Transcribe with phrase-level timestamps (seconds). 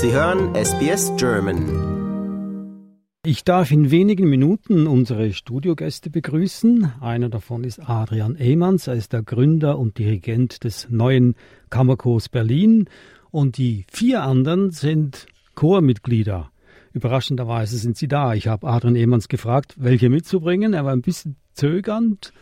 [0.00, 2.86] Sie hören SBS German.
[3.24, 6.92] Ich darf in wenigen Minuten unsere Studiogäste begrüßen.
[7.00, 8.86] Einer davon ist Adrian Ehmanns.
[8.86, 11.34] Er ist der Gründer und Dirigent des neuen
[11.68, 12.88] Kammerchors Berlin.
[13.32, 15.26] Und die vier anderen sind
[15.56, 16.52] Chormitglieder.
[16.92, 18.34] Überraschenderweise sind sie da.
[18.34, 20.74] Ich habe Adrian Ehmanns gefragt, welche mitzubringen.
[20.74, 22.32] Er war ein bisschen zögernd,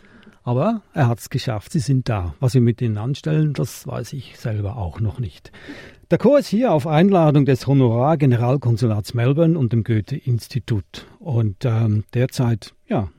[0.47, 1.73] aber er hat es geschafft.
[1.73, 2.33] Sie sind da.
[2.39, 5.51] Was wir mit ihnen anstellen, das weiß ich selber auch noch nicht.
[6.09, 11.05] Der Chor ist hier auf Einladung des Honorar-Generalkonsulats Melbourne und dem Goethe-Institut.
[11.19, 13.09] Und ähm, derzeit, ja,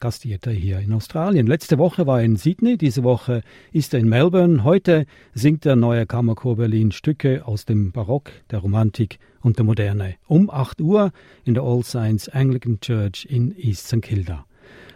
[0.00, 1.46] gastiert er hier in Australien.
[1.46, 3.42] Letzte Woche war er in Sydney, diese Woche
[3.72, 4.64] ist er in Melbourne.
[4.64, 5.04] Heute
[5.34, 10.14] singt der neue Kammerchor Berlin Stücke aus dem Barock, der Romantik und der Moderne.
[10.26, 11.12] Um 8 Uhr
[11.44, 14.00] in der All Saints Anglican Church in East St.
[14.00, 14.46] Kilda.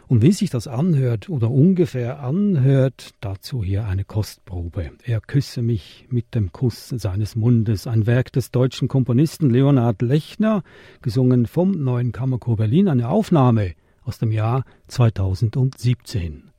[0.06, 4.92] Und wie sich das anhört oder ungefähr anhört, dazu hier eine Kostprobe.
[5.02, 10.62] Er küsse mich mit dem Kuss seines Mundes, ein Werk des deutschen Komponisten Leonhard Lechner,
[11.02, 16.53] gesungen vom neuen Kammerchor Berlin, eine Aufnahme aus dem Jahr 2017.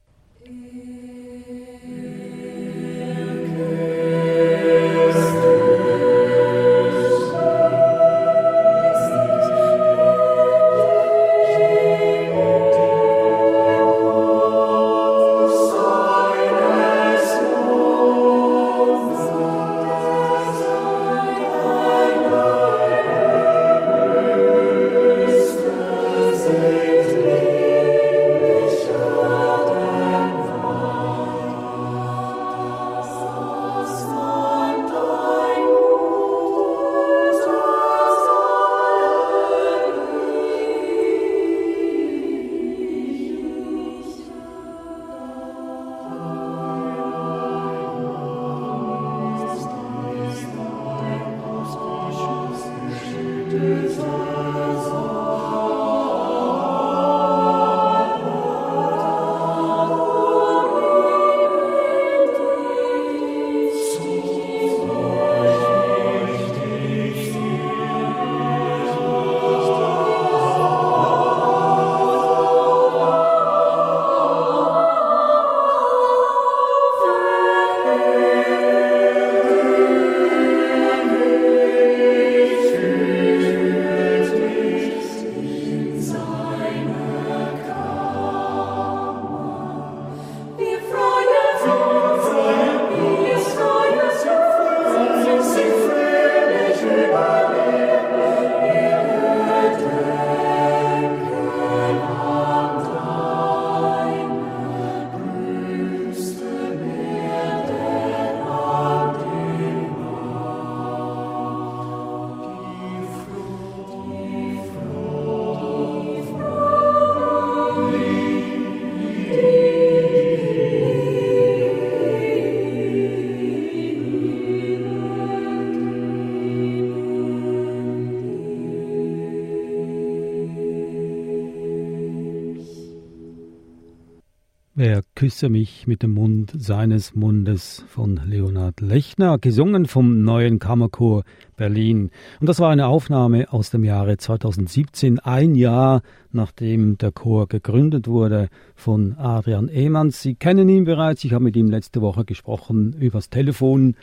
[135.16, 141.24] küsse mich mit dem Mund seines Mundes von Leonhard Lechner, gesungen vom neuen Kammerchor
[141.56, 142.12] Berlin.
[142.42, 146.02] Und das war eine Aufnahme aus dem Jahre 2017, ein Jahr
[146.34, 150.22] nachdem der Chor gegründet wurde von Adrian Ehmanns.
[150.22, 153.96] Sie kennen ihn bereits, ich habe mit ihm letzte Woche gesprochen übers Telefon.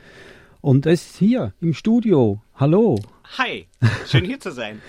[0.62, 2.40] Und er ist hier im Studio.
[2.54, 2.98] Hallo.
[3.38, 3.66] Hi,
[4.06, 4.82] schön hier zu sein.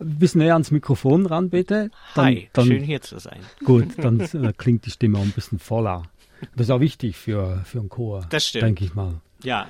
[0.00, 1.90] Ein bisschen näher ans Mikrofon ran, bitte.
[2.14, 3.40] Dann, Hi, dann, schön hier zu sein.
[3.64, 6.02] Gut, dann äh, klingt die Stimme auch ein bisschen voller.
[6.56, 8.26] Das ist auch wichtig für, für einen Chor.
[8.30, 8.64] Das stimmt.
[8.64, 9.20] Denke ich mal.
[9.44, 9.68] Ja.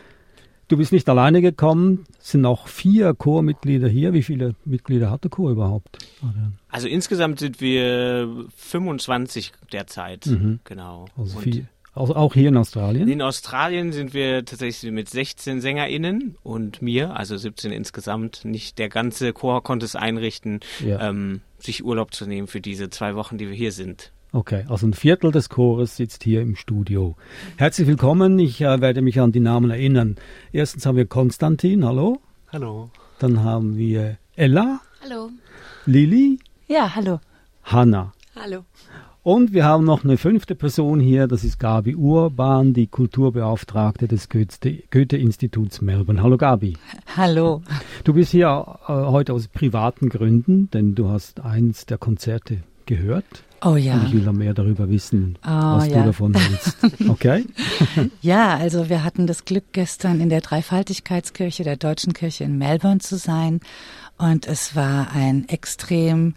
[0.68, 4.14] Du bist nicht alleine gekommen, es sind noch vier Chormitglieder hier.
[4.14, 5.98] Wie viele Mitglieder hat der Chor überhaupt?
[6.70, 10.24] Also insgesamt sind wir 25 derzeit.
[10.26, 10.60] Mhm.
[10.64, 11.04] Genau.
[11.18, 11.66] Also vier.
[11.94, 13.08] Also auch hier in Australien?
[13.08, 18.44] In Australien sind wir tatsächlich mit 16 SängerInnen und mir, also 17 insgesamt.
[18.44, 21.08] Nicht der ganze Chor konnte es einrichten, ja.
[21.08, 24.12] ähm, sich Urlaub zu nehmen für diese zwei Wochen, die wir hier sind.
[24.32, 27.14] Okay, also ein Viertel des Chores sitzt hier im Studio.
[27.56, 30.16] Herzlich willkommen, ich äh, werde mich an die Namen erinnern.
[30.50, 32.20] Erstens haben wir Konstantin, hallo.
[32.52, 32.90] Hallo.
[33.20, 34.80] Dann haben wir Ella.
[35.00, 35.30] Hallo.
[35.86, 36.40] Lili.
[36.66, 37.20] Ja, hallo.
[37.62, 38.12] Hanna.
[38.34, 38.64] Hallo.
[39.24, 44.28] Und wir haben noch eine fünfte Person hier, das ist Gabi Urban, die Kulturbeauftragte des
[44.28, 46.22] Goethe-Instituts Melbourne.
[46.22, 46.76] Hallo Gabi.
[47.16, 47.62] Hallo.
[48.04, 48.48] Du bist hier
[48.86, 53.24] äh, heute aus privaten Gründen, denn du hast eins der Konzerte gehört.
[53.64, 53.94] Oh ja.
[53.94, 56.00] Und ich will noch mehr darüber wissen, oh, was ja.
[56.00, 56.76] du davon hältst.
[57.08, 57.46] Okay?
[58.20, 62.98] ja, also wir hatten das Glück, gestern in der Dreifaltigkeitskirche der Deutschen Kirche in Melbourne
[62.98, 63.60] zu sein.
[64.18, 66.34] Und es war ein extrem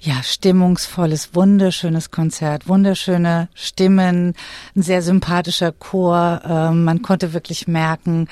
[0.00, 4.34] ja, stimmungsvolles, wunderschönes Konzert, wunderschöne Stimmen,
[4.74, 6.40] ein sehr sympathischer Chor.
[6.44, 8.26] Ähm, man konnte wirklich merken,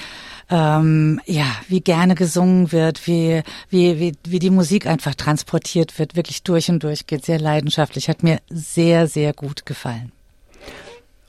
[0.49, 6.17] ähm, ja, wie gerne gesungen wird, wie, wie, wie, wie die Musik einfach transportiert wird,
[6.17, 10.13] wirklich durch und durch geht, sehr leidenschaftlich, hat mir sehr, sehr gut gefallen.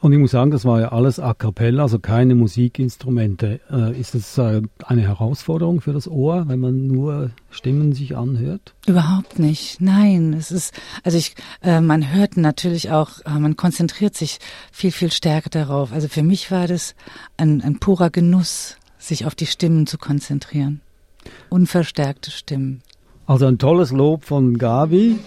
[0.01, 3.59] Und ich muss sagen, das war ja alles a cappella, also keine Musikinstrumente.
[3.69, 8.75] Äh, ist das äh, eine Herausforderung für das Ohr, wenn man nur Stimmen sich anhört?
[8.87, 9.81] Überhaupt nicht.
[9.81, 10.73] Nein, es ist,
[11.03, 14.39] also ich, äh, man hört natürlich auch, äh, man konzentriert sich
[14.71, 15.91] viel, viel stärker darauf.
[15.91, 16.95] Also für mich war das
[17.35, 20.79] ein, ein purer Genuss, sich auf die Stimmen zu konzentrieren.
[21.49, 22.83] Unverstärkte Stimmen.
[23.29, 25.19] Also ein tolles Lob von Gabi.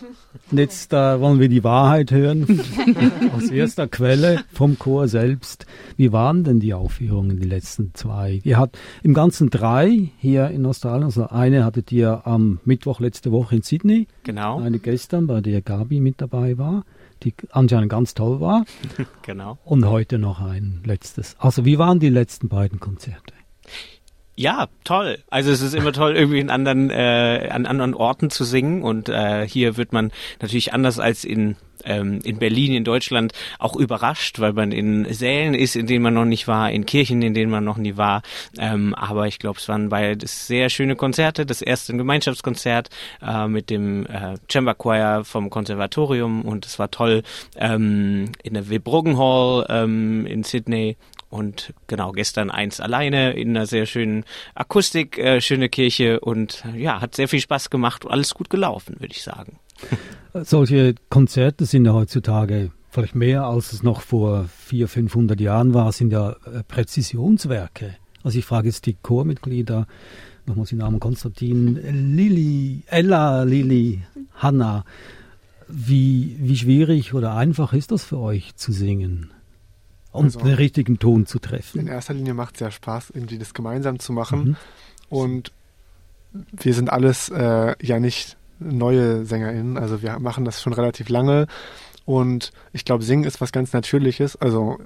[0.50, 2.60] Jetzt äh, wollen wir die Wahrheit hören
[3.37, 5.66] aus erster Quelle vom Chor selbst.
[5.96, 8.40] Wie waren denn die Aufführungen, die letzten zwei?
[8.43, 11.04] Ihr habt im Ganzen drei hier in Australien.
[11.04, 14.08] Also eine hattet ihr am Mittwoch letzte Woche in Sydney.
[14.25, 14.58] Genau.
[14.58, 16.82] Eine gestern, bei der Gabi mit dabei war,
[17.22, 18.64] die anscheinend ganz toll war.
[19.22, 19.58] genau.
[19.64, 21.37] Und heute noch ein letztes.
[21.38, 23.32] Also wie waren die letzten beiden Konzerte?
[24.34, 25.19] Ja, toll.
[25.29, 29.08] Also es ist immer toll, irgendwie in anderen, äh, an anderen Orten zu singen und
[29.11, 34.40] äh, hier wird man natürlich anders als in ähm, in Berlin, in Deutschland auch überrascht,
[34.40, 37.50] weil man in Sälen ist, in denen man noch nicht war, in Kirchen, in denen
[37.50, 38.23] man noch nie war.
[38.58, 41.46] Ähm, aber ich glaube, es waren beides sehr schöne Konzerte.
[41.46, 42.90] Das erste ein Gemeinschaftskonzert
[43.23, 47.23] äh, mit dem äh, Chamber Choir vom Konservatorium und es war toll
[47.56, 50.96] ähm, in der Webruggen Hall ähm, in Sydney
[51.32, 54.25] und genau, gestern eins alleine in einer sehr schönen
[54.55, 58.05] Akustik, äh, schöne Kirche und ja, hat sehr viel Spaß gemacht.
[58.06, 59.58] Alles gut gelaufen, würde ich sagen.
[60.44, 65.93] Solche Konzerte sind ja heutzutage vielleicht mehr, als es noch vor 400, 500 Jahren war,
[65.93, 67.96] sind ja äh, Präzisionswerke.
[68.23, 69.87] Also ich frage jetzt die Chormitglieder,
[70.46, 71.75] nochmals den Namen Konstantin,
[72.14, 74.02] Lili, Ella, Lili,
[74.34, 74.84] Hanna.
[75.69, 79.31] Wie, wie schwierig oder einfach ist das für euch zu singen?
[80.12, 81.81] um also, den richtigen Ton zu treffen.
[81.81, 84.44] In erster Linie macht es ja Spaß, irgendwie das gemeinsam zu machen.
[84.44, 84.56] Mhm.
[85.08, 85.52] Und
[86.52, 91.47] wir sind alles äh, ja nicht neue SängerInnen, also wir machen das schon relativ lange.
[92.05, 94.37] Und ich glaube, Singen ist was ganz Natürliches.
[94.37, 94.79] Also,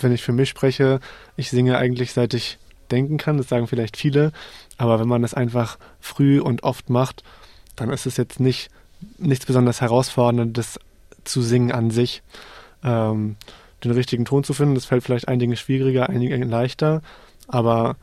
[0.00, 1.00] wenn ich für mich spreche,
[1.36, 2.58] ich singe eigentlich seit ich
[2.90, 4.32] denken kann, das sagen vielleicht viele.
[4.78, 7.22] Aber wenn man das einfach früh und oft macht,
[7.74, 8.70] dann ist es jetzt nicht
[9.18, 10.80] nichts besonders Herausforderndes
[11.24, 12.22] zu singen an sich.
[12.82, 13.36] Ähm,
[13.84, 14.74] den richtigen Ton zu finden.
[14.74, 17.02] Das fällt vielleicht einigen schwieriger, einigen leichter.
[17.48, 17.96] Aber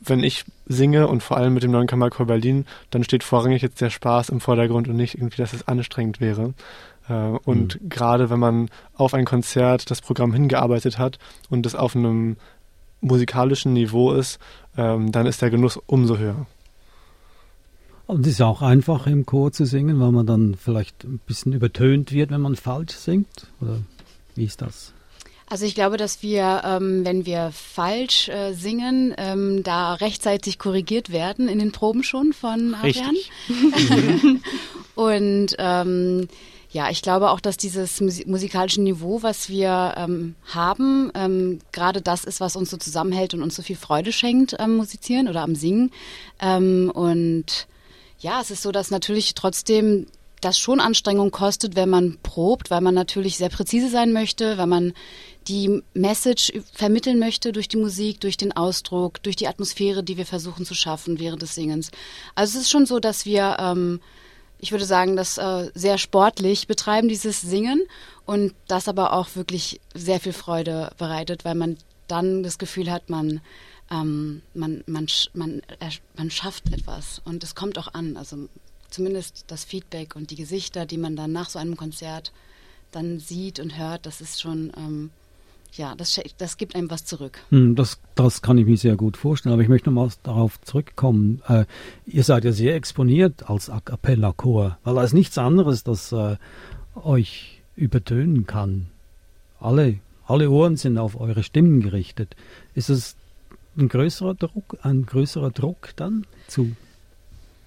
[0.00, 3.80] wenn ich singe und vor allem mit dem neuen Kammerchor Berlin, dann steht vorrangig jetzt
[3.80, 6.54] der Spaß im Vordergrund und nicht irgendwie, dass es anstrengend wäre.
[7.08, 7.14] Äh,
[7.44, 7.88] und mhm.
[7.88, 11.18] gerade wenn man auf ein Konzert das Programm hingearbeitet hat
[11.50, 12.36] und es auf einem
[13.00, 14.38] musikalischen Niveau ist,
[14.76, 16.46] ähm, dann ist der Genuss umso höher.
[18.06, 21.52] Und es ist auch einfach im Chor zu singen, weil man dann vielleicht ein bisschen
[21.52, 23.46] übertönt wird, wenn man falsch singt?
[23.60, 23.78] Oder
[24.34, 24.92] wie ist das?
[25.50, 31.10] Also ich glaube, dass wir, ähm, wenn wir falsch äh, singen, ähm, da rechtzeitig korrigiert
[31.10, 33.16] werden in den Proben schon von Adrian.
[34.94, 36.28] Und ähm,
[36.70, 42.22] ja, ich glaube auch, dass dieses musikalische Niveau, was wir ähm, haben, ähm, gerade das
[42.22, 45.56] ist, was uns so zusammenhält und uns so viel Freude schenkt am Musizieren oder am
[45.56, 45.90] Singen.
[46.40, 47.66] Ähm, und
[48.20, 50.06] ja, es ist so, dass natürlich trotzdem
[50.40, 54.66] das schon Anstrengung kostet, wenn man probt, weil man natürlich sehr präzise sein möchte, weil
[54.66, 54.92] man
[55.50, 60.26] die Message vermitteln möchte durch die Musik, durch den Ausdruck, durch die Atmosphäre, die wir
[60.26, 61.90] versuchen zu schaffen während des Singens.
[62.36, 64.00] Also es ist schon so, dass wir, ähm,
[64.60, 67.82] ich würde sagen, das äh, sehr sportlich betreiben, dieses Singen
[68.26, 73.10] und das aber auch wirklich sehr viel Freude bereitet, weil man dann das Gefühl hat,
[73.10, 73.40] man
[73.90, 75.62] ähm, man, man, man,
[76.14, 78.16] man schafft etwas und es kommt auch an.
[78.16, 78.48] Also
[78.88, 82.30] zumindest das Feedback und die Gesichter, die man dann nach so einem Konzert
[82.92, 85.10] dann sieht und hört, das ist schon, ähm,
[85.74, 87.40] ja, das, das gibt einem was zurück.
[87.50, 91.42] Hm, das, das kann ich mir sehr gut vorstellen, aber ich möchte nochmal darauf zurückkommen.
[91.48, 91.64] Äh,
[92.06, 96.12] ihr seid ja sehr exponiert als A Cappella Chor, weil da ist nichts anderes, das
[96.12, 96.36] äh,
[96.94, 98.86] euch übertönen kann.
[99.58, 102.36] Alle, alle Ohren sind auf eure Stimmen gerichtet.
[102.74, 103.16] Ist es
[103.76, 106.72] ein größerer Druck, ein größerer Druck dann zu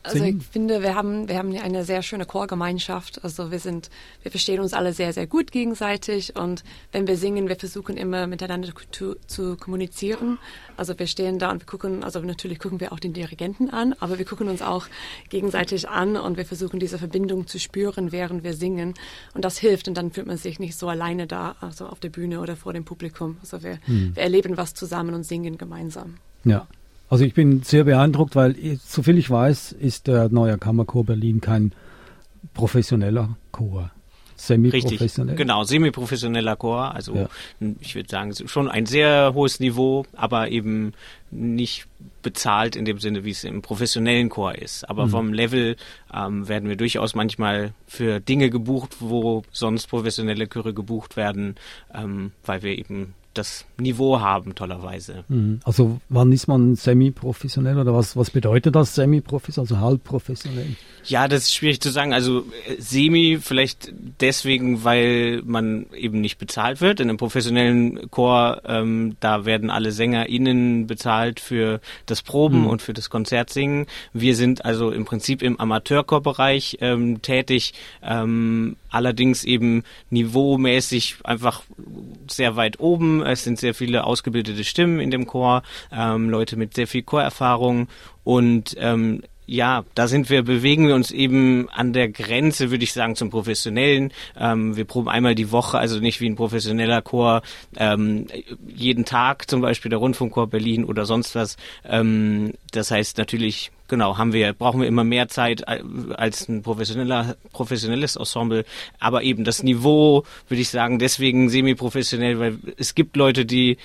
[0.03, 3.23] Also ich finde, wir haben, wir haben eine sehr schöne Chorgemeinschaft.
[3.23, 3.89] Also wir sind,
[4.21, 8.27] wir verstehen uns alle sehr, sehr gut gegenseitig und wenn wir singen, wir versuchen immer
[8.27, 10.39] miteinander zu, zu kommunizieren.
[10.75, 13.95] Also wir stehen da und wir gucken, also natürlich gucken wir auch den Dirigenten an,
[13.99, 14.87] aber wir gucken uns auch
[15.29, 18.95] gegenseitig an und wir versuchen diese Verbindung zu spüren, während wir singen.
[19.33, 22.09] Und das hilft und dann fühlt man sich nicht so alleine da, also auf der
[22.09, 23.37] Bühne oder vor dem Publikum.
[23.39, 24.15] Also wir, hm.
[24.15, 26.15] wir erleben was zusammen und singen gemeinsam.
[26.43, 26.67] Ja.
[27.13, 31.71] Also ich bin sehr beeindruckt, weil soviel ich weiß, ist der neue Kammerchor Berlin kein
[32.55, 33.91] professioneller Chor.
[34.35, 35.35] Semi-professionell.
[35.35, 36.95] Genau, semi-professioneller Chor.
[36.95, 37.29] Also ja.
[37.81, 40.93] ich würde sagen, schon ein sehr hohes Niveau, aber eben
[41.29, 41.85] nicht
[42.23, 44.89] bezahlt in dem Sinne, wie es im professionellen Chor ist.
[44.89, 45.11] Aber mhm.
[45.11, 45.75] vom Level
[46.11, 51.57] ähm, werden wir durchaus manchmal für Dinge gebucht, wo sonst professionelle Chöre gebucht werden,
[51.93, 55.23] ähm, weil wir eben das Niveau haben, tollerweise.
[55.27, 55.59] Mhm.
[55.63, 60.75] Also wann ist man semi-professionell oder was, was bedeutet das semi-professionell, also halb professionell?
[61.05, 62.13] Ja, das ist schwierig zu sagen.
[62.13, 66.99] Also äh, semi vielleicht deswegen, weil man eben nicht bezahlt wird.
[66.99, 72.67] In einem professionellen Chor, ähm, da werden alle SängerInnen bezahlt für das Proben mhm.
[72.67, 73.87] und für das Konzertsingen.
[74.13, 81.63] Wir sind also im Prinzip im Amateurchorbereich ähm, tätig, ähm, allerdings eben niveaumäßig einfach
[82.29, 86.73] sehr weit oben es sind sehr viele ausgebildete Stimmen in dem Chor, ähm, Leute mit
[86.73, 87.87] sehr viel Chorerfahrung
[88.23, 92.93] und ähm, ja, da sind wir, bewegen wir uns eben an der Grenze, würde ich
[92.93, 94.13] sagen, zum Professionellen.
[94.39, 97.41] Ähm, wir proben einmal die Woche, also nicht wie ein professioneller Chor,
[97.75, 98.27] ähm,
[98.65, 101.57] jeden Tag zum Beispiel der Rundfunkchor Berlin oder sonst was.
[101.83, 107.35] Ähm, das heißt natürlich, genau, haben wir, brauchen wir immer mehr Zeit als ein professioneller,
[107.51, 108.65] professionelles Ensemble.
[108.99, 113.77] Aber eben das Niveau, würde ich sagen, deswegen semi-professionell, weil es gibt Leute, die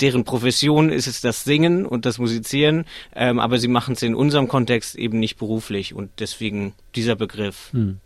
[0.00, 4.14] deren Profession ist es das Singen und das Musizieren, ähm, aber sie machen es in
[4.14, 7.72] unserem Kontext eben nicht beruflich und deswegen dieser Begriff.
[7.72, 7.98] Hm.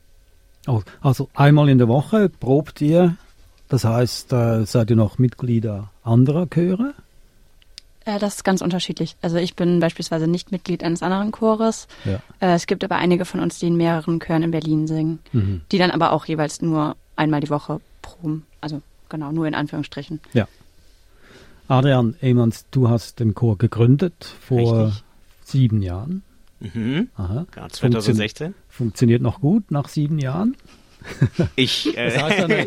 [0.66, 3.16] Oh, also einmal in der Woche probt ihr,
[3.68, 6.94] das heißt, äh, seid ihr noch Mitglieder anderer Chöre?
[8.06, 9.16] Äh, das ist ganz unterschiedlich.
[9.20, 11.88] Also ich bin beispielsweise nicht Mitglied eines anderen Chores.
[12.04, 12.20] Ja.
[12.40, 15.60] Äh, es gibt aber einige von uns, die in mehreren Chören in Berlin singen, mhm.
[15.70, 18.46] die dann aber auch jeweils nur einmal die Woche proben.
[18.60, 20.20] Also genau, nur in Anführungsstrichen.
[20.32, 20.48] Ja.
[21.68, 25.04] Adrian Ehmanns, du hast den Chor gegründet vor Richtig.
[25.44, 26.22] sieben Jahren.
[26.60, 27.08] Mhm.
[27.16, 27.44] Aha.
[27.70, 28.54] 2016.
[28.68, 30.56] Funktioniert noch gut nach sieben Jahren?
[31.56, 32.66] Ich, äh,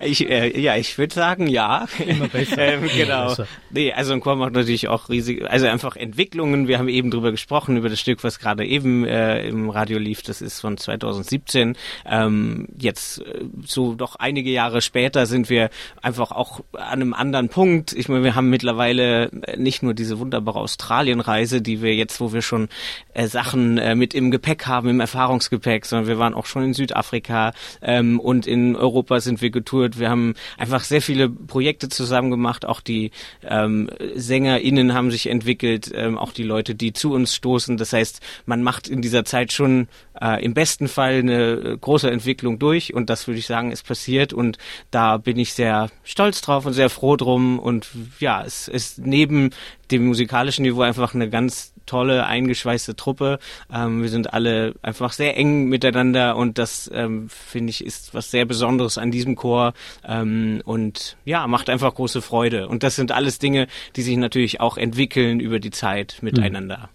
[0.00, 1.86] ich äh, ja, ich würde sagen, ja.
[2.04, 2.58] Immer besser.
[2.58, 3.28] ähm, genau.
[3.28, 3.46] Besser.
[3.70, 6.68] Nee, also ein Chor macht natürlich auch riesig, also einfach Entwicklungen.
[6.68, 10.22] Wir haben eben drüber gesprochen, über das Stück, was gerade eben äh, im Radio lief.
[10.22, 11.76] Das ist von 2017.
[12.06, 17.48] Ähm, jetzt äh, so doch einige Jahre später sind wir einfach auch an einem anderen
[17.48, 17.92] Punkt.
[17.92, 22.42] Ich meine, wir haben mittlerweile nicht nur diese wunderbare Australienreise, die wir jetzt, wo wir
[22.42, 22.68] schon
[23.14, 26.74] äh, Sachen äh, mit im Gepäck haben, im Erfahrungsgepäck, sondern wir waren auch schon in
[26.74, 29.98] Südafrika, ähm, und in Europa sind wir getourt.
[29.98, 32.64] Wir haben einfach sehr viele Projekte zusammen gemacht.
[32.64, 33.10] Auch die
[33.42, 37.76] ähm, SängerInnen haben sich entwickelt, ähm, auch die Leute, die zu uns stoßen.
[37.76, 39.88] Das heißt, man macht in dieser Zeit schon
[40.20, 44.32] äh, im besten Fall eine große Entwicklung durch und das würde ich sagen ist passiert
[44.32, 44.58] und
[44.90, 47.88] da bin ich sehr stolz drauf und sehr froh drum und
[48.20, 49.50] ja, es ist neben
[49.92, 53.38] dem musikalischen Niveau einfach eine ganz tolle, eingeschweißte Truppe.
[53.72, 58.30] Ähm, wir sind alle einfach sehr eng miteinander und das, ähm, finde ich, ist was
[58.30, 59.74] sehr Besonderes an diesem Chor
[60.06, 62.68] ähm, und ja, macht einfach große Freude.
[62.68, 66.88] Und das sind alles Dinge, die sich natürlich auch entwickeln über die Zeit miteinander.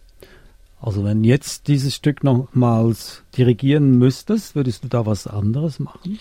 [0.80, 6.20] Also wenn jetzt dieses Stück nochmals dirigieren müsstest, würdest du da was anderes machen?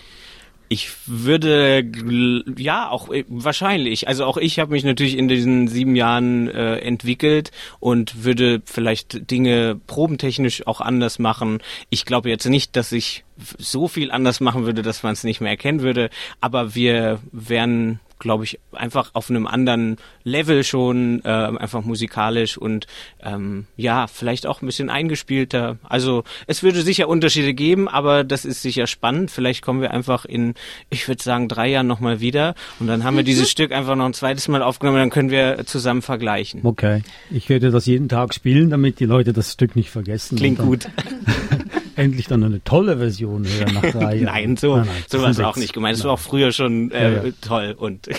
[0.69, 1.89] Ich würde,
[2.57, 4.07] ja, auch äh, wahrscheinlich.
[4.07, 9.31] Also auch ich habe mich natürlich in diesen sieben Jahren äh, entwickelt und würde vielleicht
[9.31, 11.59] Dinge probentechnisch auch anders machen.
[11.89, 13.23] Ich glaube jetzt nicht, dass ich
[13.57, 16.09] so viel anders machen würde, dass man es nicht mehr erkennen würde,
[16.41, 22.87] aber wir wären glaube ich, einfach auf einem anderen Level schon, äh, einfach musikalisch und
[23.23, 25.77] ähm, ja, vielleicht auch ein bisschen eingespielter.
[25.83, 29.31] Also es würde sicher Unterschiede geben, aber das ist sicher spannend.
[29.31, 30.53] Vielleicht kommen wir einfach in,
[30.89, 34.05] ich würde sagen, drei Jahren nochmal wieder und dann haben wir dieses Stück einfach noch
[34.05, 36.61] ein zweites Mal aufgenommen, dann können wir zusammen vergleichen.
[36.63, 40.37] Okay, ich werde das jeden Tag spielen, damit die Leute das Stück nicht vergessen.
[40.37, 40.87] Klingt gut.
[41.97, 44.23] endlich dann eine tolle Version hören nach drei Jahren.
[44.23, 45.97] nein, so, nein, nein, so war es auch nicht gemeint.
[45.97, 47.31] Es war auch früher schon äh, ja, ja.
[47.41, 47.75] toll.
[47.77, 48.09] Und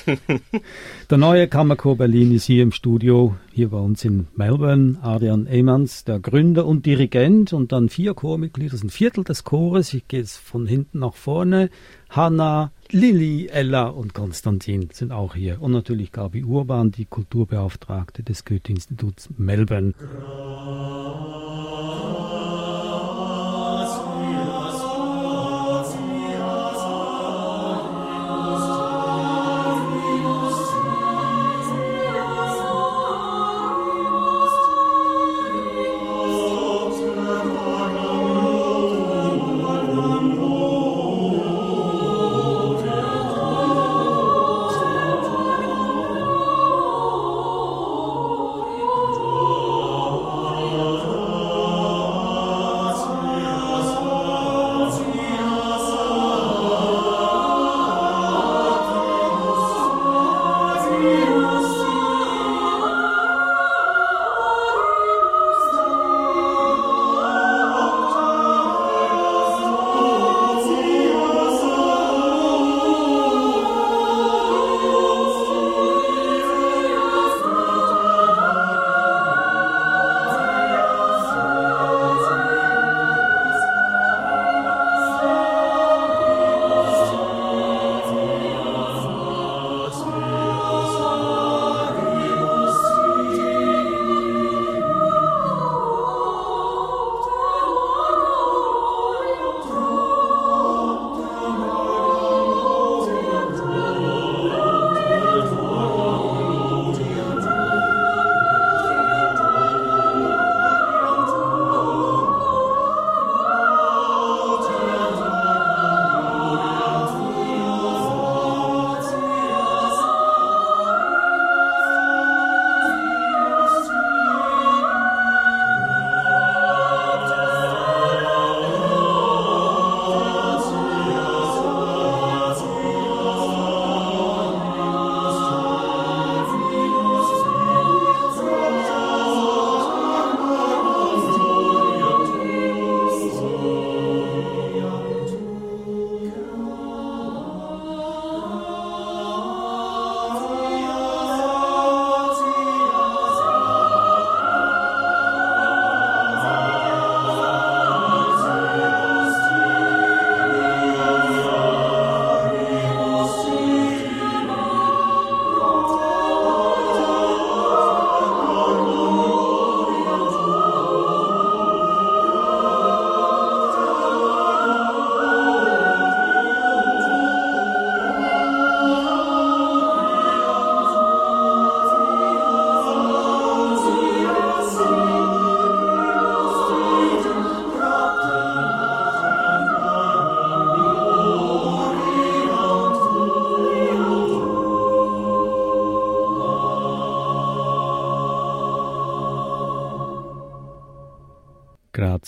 [1.11, 4.99] Der neue Kammerchor Berlin ist hier im Studio, hier bei uns in Melbourne.
[5.03, 9.45] Adrian Ehmanns, der Gründer und Dirigent und dann vier Chormitglieder, das ist ein Viertel des
[9.45, 9.95] Chores.
[9.95, 11.71] Ich gehe jetzt von hinten nach vorne.
[12.11, 15.61] Hanna, Lilly, Ella und Konstantin sind auch hier.
[15.61, 19.95] Und natürlich Gabi Urban, die Kulturbeauftragte des Goethe-Instituts Melbourne.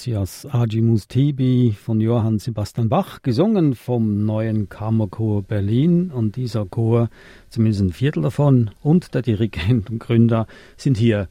[0.01, 6.11] Gratias Agimus Tibi von Johann Sebastian Bach, gesungen vom neuen Kammerchor Berlin.
[6.11, 7.11] Und dieser Chor,
[7.51, 10.47] zumindest ein Viertel davon, und der Dirigent und Gründer
[10.79, 11.29] sind hier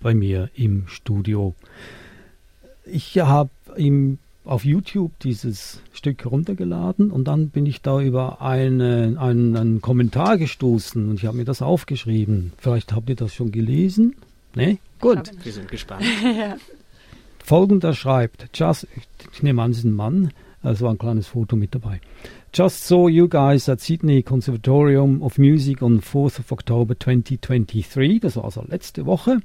[0.00, 1.54] bei mir im Studio.
[2.86, 9.16] Ich habe ihm auf YouTube dieses Stück heruntergeladen und dann bin ich da über eine,
[9.18, 12.54] einen, einen Kommentar gestoßen und ich habe mir das aufgeschrieben.
[12.56, 14.16] Vielleicht habt ihr das schon gelesen.
[14.54, 14.78] Ne?
[14.98, 15.30] Gut.
[15.44, 16.06] Wir sind gespannt.
[16.24, 16.56] ja.
[17.48, 18.86] Folgender schreibt, just,
[19.32, 22.02] ich nehme an, es ist ein Mann, es war ein kleines Foto mit dabei.
[22.50, 28.20] Just saw you guys at Sydney Conservatorium of Music on 4th of October 2023.
[28.20, 29.40] Das war also letzte Woche.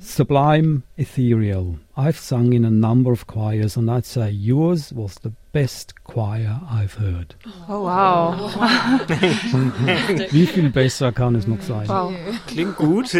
[0.00, 1.78] Sublime Ethereal.
[1.96, 6.60] I've sung in a number of choirs and I'd say yours was the best choir
[6.68, 7.36] I've heard.
[7.68, 8.34] Oh wow.
[10.30, 11.88] Wie viel besser kann es noch sein?
[11.88, 12.12] Wow.
[12.48, 13.14] Klingt gut.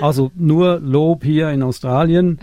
[0.00, 2.38] also nur Lob hier in Australien.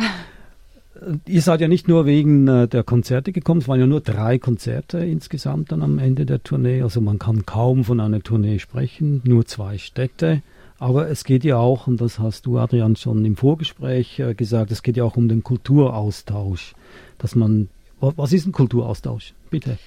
[1.25, 4.37] Ihr seid ja nicht nur wegen äh, der Konzerte gekommen, es waren ja nur drei
[4.37, 6.81] Konzerte insgesamt dann am Ende der Tournee.
[6.81, 10.41] Also man kann kaum von einer Tournee sprechen, nur zwei Städte.
[10.77, 14.71] Aber es geht ja auch, und das hast du, Adrian, schon im Vorgespräch äh, gesagt,
[14.71, 16.73] es geht ja auch um den Kulturaustausch.
[17.17, 19.33] Dass man, was ist ein Kulturaustausch?
[19.49, 19.77] Bitte.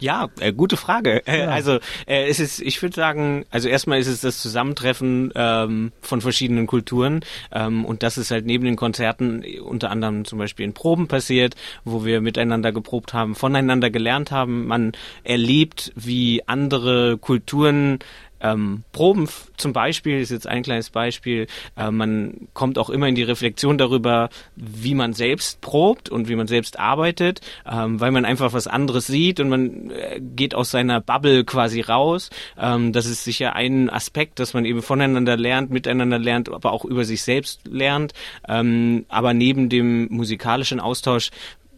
[0.00, 1.26] Ja, äh, gute Frage.
[1.26, 1.48] Äh, ja.
[1.48, 6.20] Also äh, es ist, ich würde sagen, also erstmal ist es das Zusammentreffen ähm, von
[6.20, 7.20] verschiedenen Kulturen
[7.52, 11.54] ähm, und das ist halt neben den Konzerten unter anderem zum Beispiel in Proben passiert,
[11.84, 14.66] wo wir miteinander geprobt haben, voneinander gelernt haben.
[14.66, 14.92] Man
[15.24, 17.98] erlebt, wie andere Kulturen
[18.40, 21.46] ähm, Proben zum Beispiel ist jetzt ein kleines Beispiel.
[21.76, 26.36] Äh, man kommt auch immer in die Reflexion darüber, wie man selbst probt und wie
[26.36, 30.70] man selbst arbeitet, ähm, weil man einfach was anderes sieht und man äh, geht aus
[30.70, 32.30] seiner Bubble quasi raus.
[32.58, 36.84] Ähm, das ist sicher ein Aspekt, dass man eben voneinander lernt, miteinander lernt, aber auch
[36.84, 38.12] über sich selbst lernt.
[38.48, 41.30] Ähm, aber neben dem musikalischen Austausch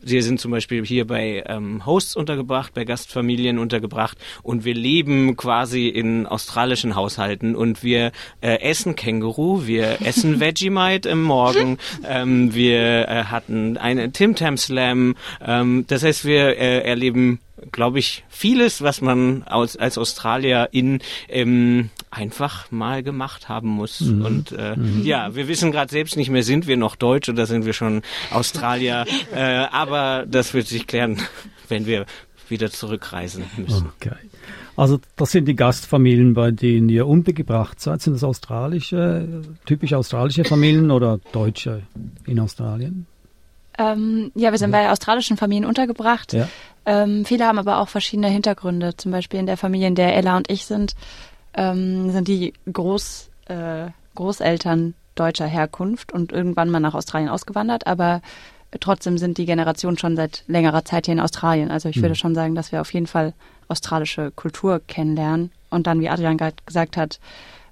[0.02, 5.36] wir sind zum Beispiel hier bei ähm, Hosts untergebracht, bei Gastfamilien untergebracht und wir leben
[5.36, 12.54] quasi in australischen Haushalten und wir äh, essen Känguru, wir essen Vegemite im Morgen, ähm,
[12.54, 17.40] wir äh, hatten eine Tim Tam Slam, ähm, das heißt wir äh, erleben
[17.72, 24.00] glaube ich, vieles, was man aus, als Australier in ähm, einfach mal gemacht haben muss.
[24.00, 24.24] Mhm.
[24.24, 25.04] Und äh, mhm.
[25.04, 28.02] ja, wir wissen gerade selbst nicht mehr, sind wir noch Deutsch oder sind wir schon
[28.30, 29.06] Australier.
[29.34, 31.20] äh, aber das wird sich klären,
[31.68, 32.06] wenn wir
[32.48, 33.90] wieder zurückreisen müssen.
[33.96, 34.16] Okay.
[34.76, 38.02] Also das sind die Gastfamilien, bei denen ihr untergebracht seid.
[38.02, 41.82] Sind das australische, typisch australische Familien oder deutsche
[42.26, 43.06] in Australien?
[43.78, 46.32] Ähm, ja, wir sind bei australischen Familien untergebracht.
[46.32, 46.48] Ja.
[46.86, 48.96] Ähm, viele haben aber auch verschiedene Hintergründe.
[48.96, 50.94] Zum Beispiel in der Familie, in der Ella und ich sind,
[51.54, 58.22] ähm, sind die Groß, äh, Großeltern deutscher Herkunft und irgendwann mal nach Australien ausgewandert, aber
[58.78, 61.70] trotzdem sind die Generationen schon seit längerer Zeit hier in Australien.
[61.70, 62.02] Also ich mhm.
[62.02, 63.34] würde schon sagen, dass wir auf jeden Fall
[63.68, 65.50] australische Kultur kennenlernen.
[65.70, 67.20] Und dann, wie Adrian gerade gesagt hat,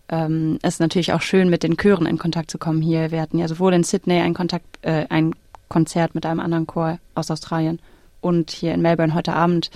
[0.09, 3.11] ähm, ist natürlich auch schön, mit den Chören in Kontakt zu kommen hier.
[3.11, 5.35] Wir hatten ja sowohl in Sydney ein Kontakt, äh, ein
[5.69, 7.79] Konzert mit einem anderen Chor aus Australien
[8.21, 9.71] und hier in Melbourne heute Abend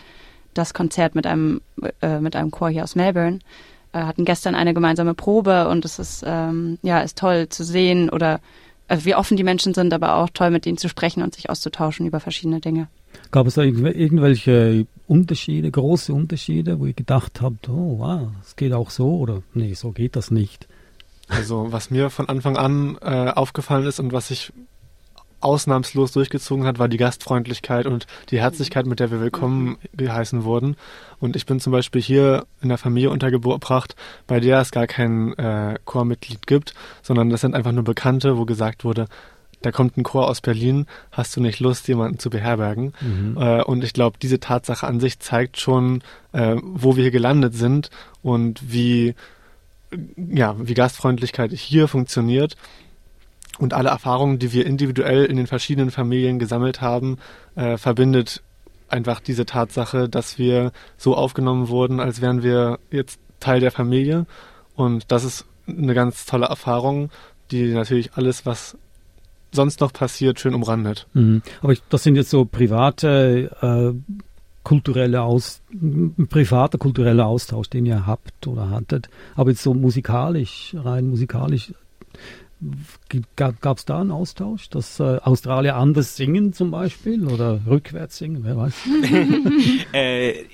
[0.54, 1.60] das Konzert mit einem,
[2.00, 3.40] äh, mit einem Chor hier aus Melbourne.
[3.92, 8.08] Äh, hatten gestern eine gemeinsame Probe und es ist, ähm, ja, ist toll zu sehen
[8.08, 8.40] oder
[8.88, 11.50] also wie offen die Menschen sind, aber auch toll mit ihnen zu sprechen und sich
[11.50, 12.88] auszutauschen über verschiedene Dinge.
[13.30, 18.72] Gab es da irgendwelche Unterschiede, große Unterschiede, wo ihr gedacht habt, oh wow, es geht
[18.72, 20.68] auch so oder nee, so geht das nicht?
[21.28, 24.52] Also was mir von Anfang an äh, aufgefallen ist und was ich
[25.42, 30.76] ausnahmslos durchgezogen hat, war die Gastfreundlichkeit und die Herzlichkeit, mit der wir willkommen geheißen wurden.
[31.20, 35.36] Und ich bin zum Beispiel hier in der Familie untergebracht, bei der es gar kein
[35.38, 39.06] äh, Chormitglied gibt, sondern das sind einfach nur Bekannte, wo gesagt wurde,
[39.62, 42.92] da kommt ein Chor aus Berlin, hast du nicht Lust, jemanden zu beherbergen?
[43.00, 43.36] Mhm.
[43.38, 46.02] Äh, und ich glaube, diese Tatsache an sich zeigt schon,
[46.32, 47.90] äh, wo wir hier gelandet sind
[48.22, 49.14] und wie,
[50.16, 52.56] ja, wie Gastfreundlichkeit hier funktioniert
[53.58, 57.18] und alle Erfahrungen, die wir individuell in den verschiedenen Familien gesammelt haben,
[57.54, 58.42] äh, verbindet
[58.88, 64.26] einfach diese Tatsache, dass wir so aufgenommen wurden, als wären wir jetzt Teil der Familie.
[64.74, 67.10] Und das ist eine ganz tolle Erfahrung,
[67.50, 68.76] die natürlich alles, was
[69.52, 71.06] sonst noch passiert, schön umrandet.
[71.12, 71.42] Mhm.
[71.60, 74.14] Aber ich, das sind jetzt so private äh,
[74.62, 75.62] kulturelle Aus,
[76.28, 79.08] privater kultureller Austausch, den ihr habt oder hattet.
[79.34, 81.74] Aber jetzt so musikalisch, rein musikalisch,
[83.36, 88.44] Gab es da einen Austausch, dass äh, Australier anders singen zum Beispiel oder rückwärts singen,
[88.44, 88.74] wer weiß?
[89.92, 90.44] äh,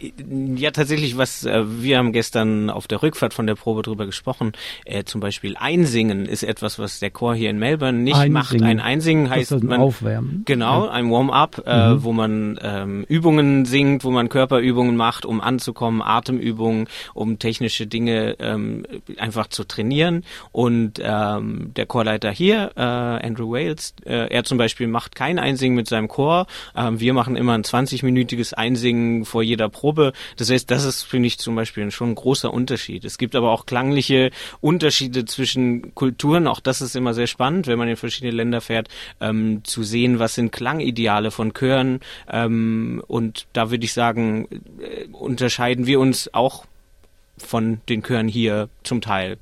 [0.56, 4.52] ja, tatsächlich, was äh, wir haben gestern auf der Rückfahrt von der Probe drüber gesprochen.
[4.84, 8.32] Äh, zum Beispiel Einsingen ist etwas, was der Chor hier in Melbourne nicht Einsingen.
[8.32, 8.62] macht.
[8.62, 10.42] Ein Einsingen heißt das man Aufwärmen.
[10.46, 10.90] Genau, ja.
[10.90, 12.04] ein Warm-up, äh, mhm.
[12.04, 18.36] wo man ähm, Übungen singt, wo man Körperübungen macht, um anzukommen, Atemübungen, um technische Dinge
[18.38, 18.86] ähm,
[19.18, 20.24] einfach zu trainieren.
[20.52, 25.74] Und ähm, der Chorleiter hier, äh, Andrew Wales, äh, er zum Beispiel macht kein Einsingen
[25.74, 26.46] mit seinem Chor.
[26.76, 30.12] Ähm, wir machen immer ein 20-minütiges Einsingen vor jeder Probe.
[30.36, 33.04] Das heißt, das ist, finde ich, zum Beispiel schon ein großer Unterschied.
[33.04, 34.30] Es gibt aber auch klangliche
[34.60, 36.46] Unterschiede zwischen Kulturen.
[36.46, 38.86] Auch das ist immer sehr spannend, wenn man in verschiedene Länder fährt,
[39.20, 41.98] ähm, zu sehen, was sind Klangideale von Chören.
[42.30, 44.46] Ähm, und da würde ich sagen,
[44.80, 46.64] äh, unterscheiden wir uns auch
[47.38, 49.38] von den Chören hier zum Teil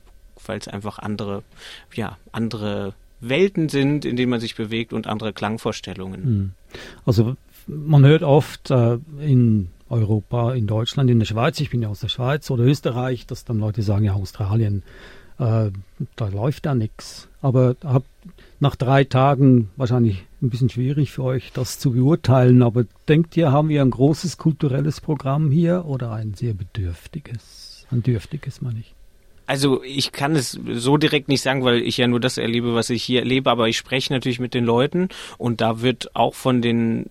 [0.48, 1.42] weil es einfach andere,
[1.94, 6.22] ja, andere Welten sind, in denen man sich bewegt und andere Klangvorstellungen.
[6.22, 6.52] Hm.
[7.04, 11.88] Also man hört oft äh, in Europa, in Deutschland, in der Schweiz, ich bin ja
[11.88, 14.82] aus der Schweiz oder Österreich, dass dann Leute sagen, ja, Australien,
[15.38, 15.70] äh,
[16.16, 17.28] da läuft da nichts.
[17.40, 18.04] Aber hab,
[18.58, 22.62] nach drei Tagen wahrscheinlich ein bisschen schwierig für euch, das zu beurteilen.
[22.62, 27.86] Aber denkt ihr, haben wir ein großes kulturelles Programm hier oder ein sehr bedürftiges?
[27.90, 28.94] Ein dürftiges, meine ich.
[29.46, 32.90] Also ich kann es so direkt nicht sagen, weil ich ja nur das erlebe, was
[32.90, 36.62] ich hier erlebe, aber ich spreche natürlich mit den Leuten und da wird auch von
[36.62, 37.06] den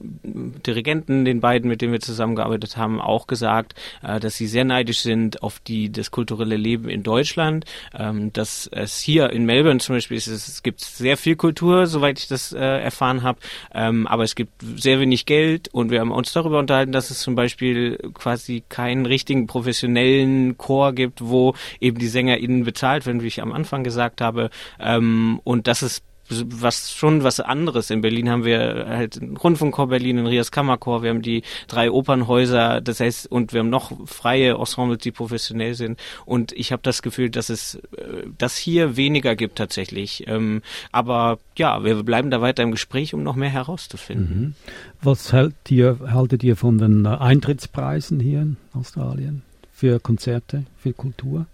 [0.65, 4.99] Dirigenten, den beiden, mit denen wir zusammengearbeitet haben, auch gesagt, äh, dass sie sehr neidisch
[4.99, 7.65] sind auf die das kulturelle Leben in Deutschland,
[7.97, 12.19] ähm, dass es hier in Melbourne zum Beispiel ist, es gibt sehr viel Kultur, soweit
[12.19, 13.39] ich das äh, erfahren habe,
[13.73, 17.19] ähm, aber es gibt sehr wenig Geld und wir haben uns darüber unterhalten, dass es
[17.19, 23.21] zum Beispiel quasi keinen richtigen professionellen Chor gibt, wo eben die Sänger SängerInnen bezahlt werden,
[23.21, 24.49] wie ich am Anfang gesagt habe.
[24.79, 27.91] Ähm, und das ist was schon was anderes.
[27.91, 32.81] In Berlin haben wir halt Rundfunkchor Berlin, einen Rias Kammerchor, wir haben die drei Opernhäuser,
[32.81, 35.99] das heißt, und wir haben noch freie Ensembles, die professionell sind.
[36.25, 40.27] Und ich habe das Gefühl, dass es äh, das hier weniger gibt tatsächlich.
[40.27, 44.39] Ähm, aber ja, wir bleiben da weiter im Gespräch, um noch mehr herauszufinden.
[44.39, 44.53] Mhm.
[45.03, 51.45] Was hält ihr, haltet ihr von den Eintrittspreisen hier in Australien für Konzerte, für Kultur?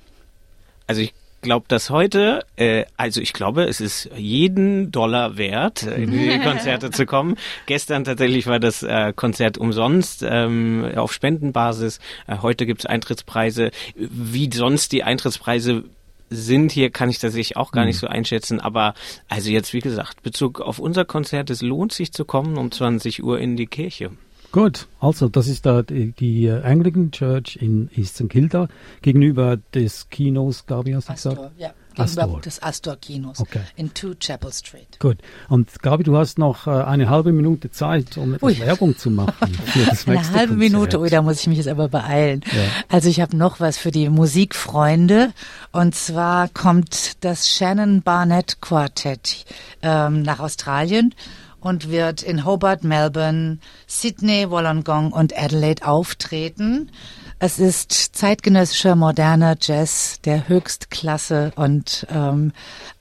[0.91, 6.03] Also ich glaube, dass heute, äh, also ich glaube, es ist jeden Dollar wert, äh,
[6.03, 7.37] in die Konzerte zu kommen.
[7.65, 12.01] Gestern tatsächlich war das äh, Konzert umsonst ähm, auf Spendenbasis.
[12.27, 13.71] Äh, heute gibt es Eintrittspreise.
[13.95, 15.85] Wie sonst die Eintrittspreise
[16.29, 17.99] sind hier, kann ich tatsächlich auch gar nicht mhm.
[17.99, 18.59] so einschätzen.
[18.59, 18.93] Aber
[19.29, 23.23] also jetzt, wie gesagt, Bezug auf unser Konzert, es lohnt sich zu kommen um 20
[23.23, 24.11] Uhr in die Kirche.
[24.51, 28.29] Gut, also das ist da die, die äh, Anglican Church in East St.
[28.29, 28.67] Kilda
[29.01, 31.53] gegenüber des Kinos, Gabi, hast du Astor, gesagt?
[31.57, 32.41] Ja, gegenüber Astor.
[32.41, 33.61] des Astor-Kinos okay.
[33.77, 34.99] in Two Chapel Street.
[34.99, 38.59] Gut, und Gabi, du hast noch äh, eine halbe Minute Zeit, um etwas Ui.
[38.59, 40.55] Werbung zu machen für das Eine halbe.
[40.55, 42.41] Minute, ui, da muss ich mich jetzt aber beeilen.
[42.51, 42.63] Ja.
[42.89, 45.31] Also ich habe noch was für die Musikfreunde
[45.71, 49.45] und zwar kommt das Shannon Barnett Quartett
[49.81, 51.15] ähm, nach Australien
[51.61, 56.91] und wird in Hobart, Melbourne, Sydney, Wollongong und Adelaide auftreten.
[57.39, 62.51] Es ist zeitgenössischer moderner Jazz der Höchstklasse und ähm,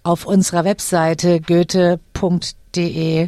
[0.03, 2.60] auf unserer Webseite goethe.de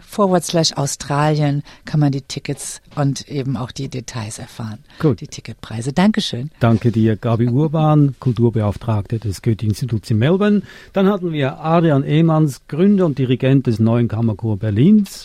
[0.06, 4.78] forward slash Australien kann man die Tickets und eben auch die Details erfahren.
[4.98, 5.20] Gut.
[5.20, 5.92] Die Ticketpreise.
[5.92, 6.50] Dankeschön.
[6.60, 10.62] Danke dir, Gabi Urban, Kulturbeauftragte des Goethe-Instituts in Melbourne.
[10.92, 15.24] Dann hatten wir Adrian Ehmanns, Gründer und Dirigent des neuen Kammerchor Berlins.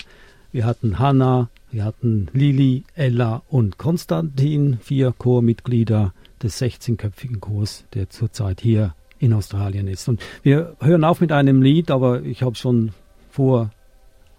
[0.52, 8.10] Wir hatten Hanna wir hatten Lili, Ella und Konstantin, vier Chormitglieder des 16-köpfigen Chors, der
[8.10, 10.08] zurzeit hier in Australien ist.
[10.08, 12.94] Und wir hören auf mit einem Lied, aber ich habe schon
[13.30, 13.72] vor,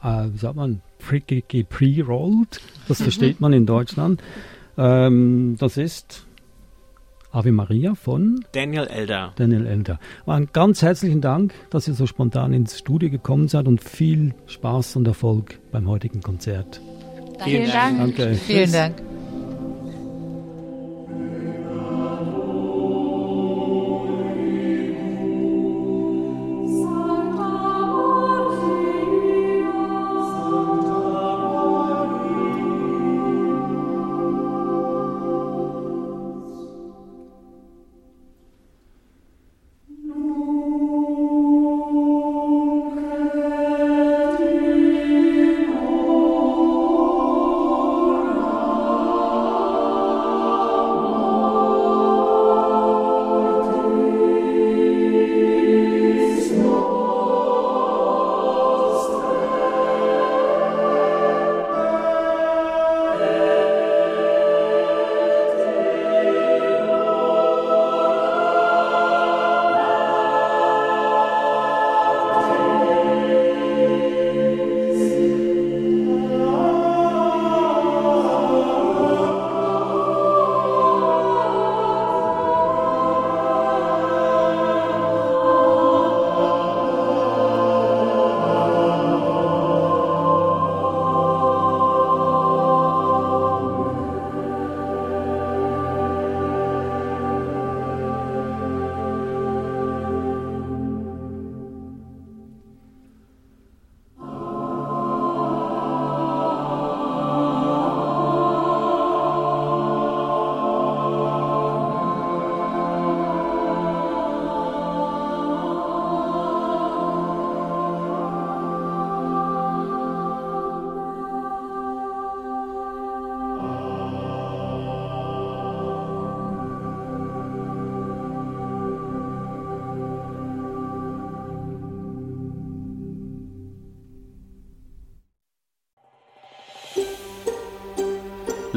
[0.03, 2.61] äh, wie sagt man, pre-rolled.
[2.89, 4.23] Das versteht man in Deutschland.
[4.77, 6.27] Ähm, das ist
[7.31, 9.33] Ave Maria von Daniel Elder.
[9.37, 9.99] Daniel Elder.
[10.27, 14.97] Einen ganz herzlichen Dank, dass ihr so spontan ins Studio gekommen seid und viel Spaß
[14.97, 16.81] und Erfolg beim heutigen Konzert.
[17.45, 17.99] Vielen Dank.
[17.99, 18.35] Danke.
[18.35, 19.08] Vielen Dank.